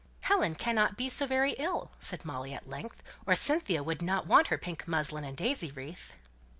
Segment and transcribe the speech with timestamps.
[0.21, 4.47] "Helen cannot be so very ill," said Molly at length, "or Cynthia would not want
[4.47, 6.13] her pink muslin and daisy wreath."